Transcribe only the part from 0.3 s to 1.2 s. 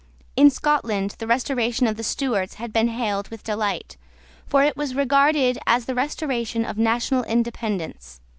In Scotland